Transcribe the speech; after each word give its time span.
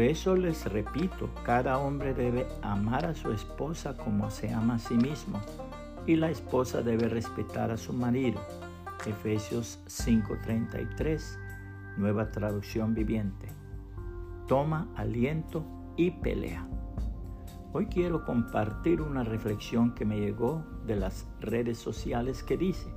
Por 0.00 0.08
eso 0.08 0.34
les 0.34 0.64
repito, 0.64 1.28
cada 1.44 1.76
hombre 1.76 2.14
debe 2.14 2.46
amar 2.62 3.04
a 3.04 3.14
su 3.14 3.32
esposa 3.32 3.98
como 3.98 4.30
se 4.30 4.50
ama 4.50 4.76
a 4.76 4.78
sí 4.78 4.94
mismo, 4.94 5.38
y 6.06 6.16
la 6.16 6.30
esposa 6.30 6.80
debe 6.80 7.10
respetar 7.10 7.70
a 7.70 7.76
su 7.76 7.92
marido. 7.92 8.40
Efesios 9.04 9.78
5:33, 9.88 11.38
nueva 11.98 12.30
traducción 12.30 12.94
viviente. 12.94 13.52
Toma 14.48 14.88
aliento 14.96 15.66
y 15.98 16.12
pelea. 16.12 16.66
Hoy 17.74 17.84
quiero 17.84 18.24
compartir 18.24 19.02
una 19.02 19.22
reflexión 19.22 19.94
que 19.94 20.06
me 20.06 20.18
llegó 20.18 20.64
de 20.86 20.96
las 20.96 21.28
redes 21.40 21.76
sociales 21.76 22.42
que 22.42 22.56
dice, 22.56 22.90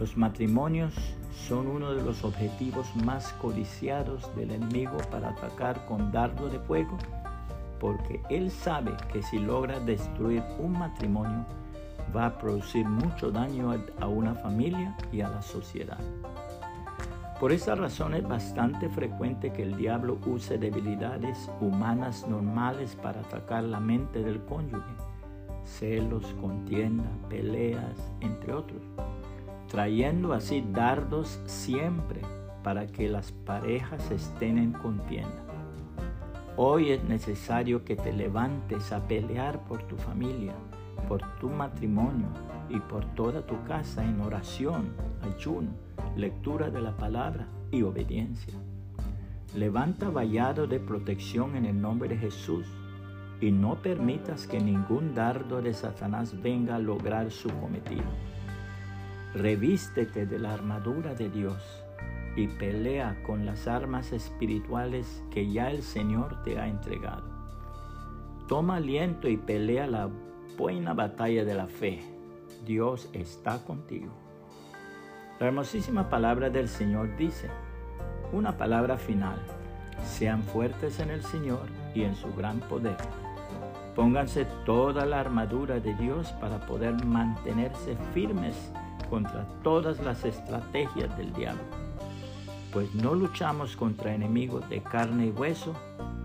los 0.00 0.16
matrimonios 0.16 0.94
son 1.46 1.66
uno 1.66 1.92
de 1.92 2.02
los 2.02 2.24
objetivos 2.24 2.86
más 3.04 3.34
codiciados 3.34 4.34
del 4.34 4.52
enemigo 4.52 4.96
para 5.10 5.28
atacar 5.28 5.84
con 5.84 6.10
dardo 6.10 6.48
de 6.48 6.58
fuego, 6.58 6.96
porque 7.78 8.22
él 8.30 8.50
sabe 8.50 8.92
que 9.12 9.22
si 9.22 9.38
logra 9.38 9.78
destruir 9.78 10.42
un 10.58 10.72
matrimonio, 10.72 11.44
va 12.16 12.26
a 12.26 12.38
producir 12.38 12.86
mucho 12.88 13.30
daño 13.30 13.74
a 14.00 14.06
una 14.06 14.34
familia 14.34 14.96
y 15.12 15.20
a 15.20 15.28
la 15.28 15.42
sociedad. 15.42 16.00
Por 17.38 17.52
esa 17.52 17.74
razón 17.74 18.14
es 18.14 18.26
bastante 18.26 18.88
frecuente 18.88 19.52
que 19.52 19.62
el 19.62 19.76
diablo 19.76 20.18
use 20.24 20.56
debilidades 20.56 21.50
humanas 21.60 22.26
normales 22.26 22.96
para 22.96 23.20
atacar 23.20 23.64
la 23.64 23.80
mente 23.80 24.22
del 24.22 24.42
cónyuge, 24.46 24.94
celos, 25.64 26.24
contienda, 26.40 27.04
peleas, 27.28 28.10
entre 28.20 28.54
otros 28.54 28.82
trayendo 29.70 30.32
así 30.32 30.64
dardos 30.72 31.40
siempre 31.46 32.20
para 32.64 32.88
que 32.88 33.08
las 33.08 33.30
parejas 33.30 34.10
estén 34.10 34.58
en 34.58 34.72
contienda. 34.72 35.44
Hoy 36.56 36.90
es 36.90 37.04
necesario 37.04 37.84
que 37.84 37.94
te 37.94 38.12
levantes 38.12 38.90
a 38.90 39.06
pelear 39.06 39.64
por 39.66 39.84
tu 39.84 39.96
familia, 39.96 40.54
por 41.08 41.22
tu 41.38 41.48
matrimonio 41.48 42.26
y 42.68 42.80
por 42.80 43.04
toda 43.14 43.46
tu 43.46 43.62
casa 43.62 44.04
en 44.04 44.20
oración, 44.20 44.90
ayuno, 45.22 45.70
lectura 46.16 46.68
de 46.68 46.80
la 46.80 46.96
palabra 46.96 47.46
y 47.70 47.82
obediencia. 47.82 48.54
Levanta 49.54 50.10
vallado 50.10 50.66
de 50.66 50.80
protección 50.80 51.54
en 51.54 51.66
el 51.66 51.80
nombre 51.80 52.08
de 52.08 52.18
Jesús 52.18 52.66
y 53.40 53.52
no 53.52 53.76
permitas 53.80 54.48
que 54.48 54.58
ningún 54.58 55.14
dardo 55.14 55.62
de 55.62 55.72
Satanás 55.74 56.34
venga 56.42 56.74
a 56.74 56.80
lograr 56.80 57.30
su 57.30 57.48
cometido. 57.60 58.04
Revístete 59.34 60.26
de 60.26 60.40
la 60.40 60.52
armadura 60.52 61.14
de 61.14 61.28
Dios 61.30 61.62
y 62.34 62.48
pelea 62.48 63.22
con 63.22 63.46
las 63.46 63.68
armas 63.68 64.10
espirituales 64.10 65.22
que 65.30 65.48
ya 65.50 65.70
el 65.70 65.82
Señor 65.82 66.42
te 66.42 66.58
ha 66.58 66.66
entregado. 66.66 67.22
Toma 68.48 68.76
aliento 68.76 69.28
y 69.28 69.36
pelea 69.36 69.86
la 69.86 70.10
buena 70.58 70.94
batalla 70.94 71.44
de 71.44 71.54
la 71.54 71.68
fe. 71.68 72.00
Dios 72.64 73.08
está 73.12 73.64
contigo. 73.64 74.10
La 75.38 75.46
hermosísima 75.46 76.10
palabra 76.10 76.50
del 76.50 76.68
Señor 76.68 77.16
dice, 77.16 77.48
una 78.32 78.56
palabra 78.56 78.96
final, 78.96 79.40
sean 80.04 80.42
fuertes 80.42 80.98
en 80.98 81.10
el 81.10 81.22
Señor 81.22 81.68
y 81.94 82.02
en 82.02 82.16
su 82.16 82.34
gran 82.34 82.58
poder. 82.58 82.96
Pónganse 83.94 84.44
toda 84.66 85.06
la 85.06 85.20
armadura 85.20 85.78
de 85.78 85.94
Dios 85.94 86.32
para 86.40 86.58
poder 86.66 87.04
mantenerse 87.04 87.96
firmes 88.12 88.72
contra 89.10 89.44
todas 89.62 90.00
las 90.00 90.24
estrategias 90.24 91.14
del 91.18 91.32
diablo, 91.34 91.64
pues 92.72 92.94
no 92.94 93.14
luchamos 93.14 93.76
contra 93.76 94.14
enemigos 94.14 94.66
de 94.70 94.80
carne 94.80 95.26
y 95.26 95.30
hueso, 95.30 95.74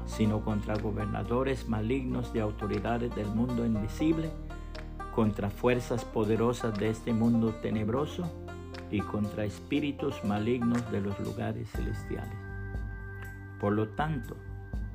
sino 0.05 0.41
contra 0.41 0.77
gobernadores 0.77 1.67
malignos 1.67 2.31
de 2.31 2.41
autoridades 2.41 3.13
del 3.15 3.27
mundo 3.27 3.65
invisible, 3.65 4.29
contra 5.15 5.49
fuerzas 5.49 6.05
poderosas 6.05 6.77
de 6.77 6.89
este 6.89 7.11
mundo 7.13 7.53
tenebroso 7.61 8.31
y 8.91 9.01
contra 9.01 9.45
espíritus 9.45 10.23
malignos 10.23 10.89
de 10.91 11.01
los 11.01 11.19
lugares 11.19 11.69
celestiales. 11.71 12.37
Por 13.59 13.73
lo 13.73 13.89
tanto, 13.89 14.35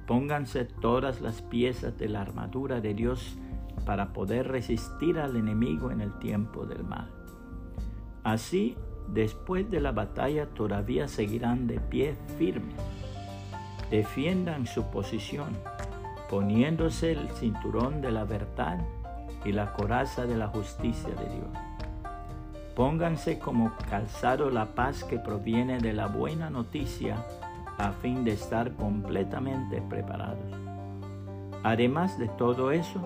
pónganse 0.07 0.65
todas 0.65 1.21
las 1.21 1.43
piezas 1.43 1.99
de 1.99 2.09
la 2.09 2.21
armadura 2.21 2.81
de 2.81 2.95
Dios 2.95 3.37
para 3.85 4.13
poder 4.13 4.49
resistir 4.49 5.19
al 5.19 5.37
enemigo 5.37 5.91
en 5.91 6.01
el 6.01 6.19
tiempo 6.19 6.67
del 6.67 6.85
mal. 6.85 7.11
Así, 8.25 8.77
después 9.09 9.71
de 9.71 9.81
la 9.81 9.93
batalla 9.93 10.47
todavía 10.47 11.09
seguirán 11.09 11.67
de 11.67 11.81
pie 11.81 12.17
firmes. 12.39 12.77
Defiendan 13.91 14.67
su 14.67 14.85
posición, 14.91 15.49
poniéndose 16.29 17.13
el 17.13 17.29
cinturón 17.31 18.01
de 18.03 18.13
la 18.13 18.25
verdad 18.25 18.79
y 19.45 19.53
la 19.53 19.73
coraza 19.73 20.27
de 20.27 20.37
la 20.37 20.49
justicia 20.49 21.09
de 21.09 21.35
Dios. 21.35 21.49
Pónganse 22.77 23.39
como 23.39 23.73
calzado 23.89 24.51
la 24.51 24.75
paz 24.75 25.03
que 25.03 25.19
proviene 25.19 25.79
de 25.79 25.93
la 25.93 26.07
buena 26.07 26.51
noticia 26.51 27.17
a 27.79 27.93
fin 27.93 28.25
de 28.25 28.33
estar 28.33 28.73
completamente 28.75 29.83
preparados. 29.83 30.39
Además 31.63 32.19
de 32.19 32.29
todo 32.29 32.71
eso, 32.71 33.01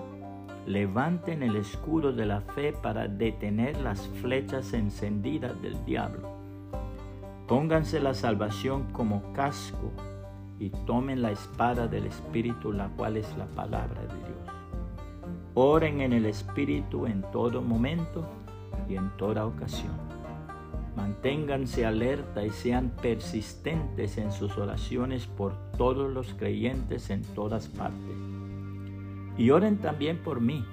levanten 0.65 1.43
el 1.43 1.55
escudo 1.55 2.11
de 2.11 2.25
la 2.25 2.41
fe 2.41 2.73
para 2.73 3.07
detener 3.07 3.79
las 3.81 4.07
flechas 4.21 4.73
encendidas 4.73 5.61
del 5.61 5.83
diablo. 5.85 6.29
Pónganse 7.47 7.99
la 7.99 8.13
salvación 8.13 8.91
como 8.91 9.31
casco 9.33 9.91
y 10.59 10.69
tomen 10.87 11.21
la 11.21 11.31
espada 11.31 11.87
del 11.87 12.07
Espíritu, 12.07 12.71
la 12.71 12.87
cual 12.89 13.17
es 13.17 13.37
la 13.37 13.45
palabra 13.45 14.01
de 14.01 14.07
Dios. 14.07 14.55
Oren 15.53 16.01
en 16.01 16.13
el 16.13 16.25
Espíritu 16.25 17.05
en 17.05 17.21
todo 17.31 17.61
momento 17.61 18.25
y 18.89 18.95
en 18.95 19.15
toda 19.17 19.45
ocasión. 19.45 19.93
Manténganse 20.95 21.85
alerta 21.85 22.43
y 22.43 22.49
sean 22.49 22.89
persistentes 23.01 24.17
en 24.17 24.31
sus 24.31 24.57
oraciones 24.57 25.27
por 25.27 25.53
todos 25.77 26.11
los 26.11 26.33
creyentes 26.33 27.09
en 27.09 27.21
todas 27.21 27.67
partes 27.67 28.34
y 29.37 29.49
oren 29.49 29.77
también 29.77 30.17
por 30.17 30.39
mí. 30.41 30.65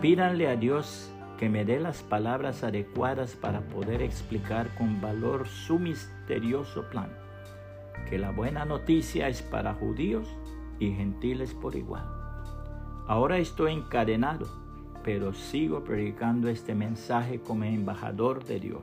Pídanle 0.00 0.48
a 0.48 0.56
Dios 0.56 1.10
que 1.38 1.48
me 1.48 1.64
dé 1.64 1.80
las 1.80 2.02
palabras 2.02 2.64
adecuadas 2.64 3.34
para 3.34 3.60
poder 3.60 4.02
explicar 4.02 4.74
con 4.76 5.00
valor 5.00 5.46
su 5.46 5.78
misterioso 5.78 6.88
plan, 6.90 7.10
que 8.08 8.18
la 8.18 8.30
buena 8.30 8.64
noticia 8.64 9.28
es 9.28 9.42
para 9.42 9.74
judíos 9.74 10.26
y 10.78 10.92
gentiles 10.92 11.54
por 11.54 11.76
igual. 11.76 12.04
Ahora 13.06 13.38
estoy 13.38 13.72
encadenado, 13.72 14.46
pero 15.04 15.32
sigo 15.32 15.84
predicando 15.84 16.48
este 16.48 16.74
mensaje 16.74 17.40
como 17.40 17.64
embajador 17.64 18.44
de 18.44 18.60
Dios. 18.60 18.82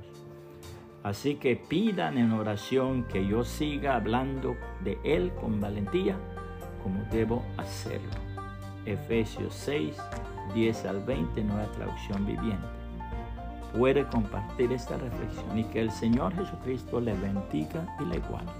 Así 1.03 1.35
que 1.35 1.57
pidan 1.57 2.17
en 2.17 2.31
oración 2.31 3.03
que 3.03 3.27
yo 3.27 3.43
siga 3.43 3.95
hablando 3.95 4.55
de 4.83 4.97
Él 5.03 5.33
con 5.33 5.59
valentía 5.59 6.17
como 6.81 7.03
debo 7.11 7.43
hacerlo. 7.57 8.32
Efesios 8.85 9.53
6, 9.53 9.95
10 10.53 10.85
al 10.85 11.03
20, 11.03 11.43
nueva 11.43 11.71
traducción 11.71 12.25
viviente. 12.25 12.67
Puede 13.77 14.05
compartir 14.07 14.71
esta 14.71 14.97
reflexión 14.97 15.57
y 15.57 15.63
que 15.65 15.81
el 15.81 15.91
Señor 15.91 16.35
Jesucristo 16.35 16.99
le 16.99 17.13
bendiga 17.13 17.87
y 17.99 18.05
le 18.05 18.19
guarde. 18.19 18.51